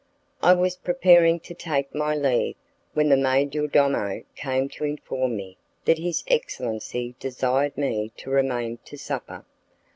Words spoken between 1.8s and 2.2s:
my